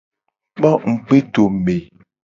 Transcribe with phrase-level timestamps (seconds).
[0.55, 1.75] Kpo ngugbedome.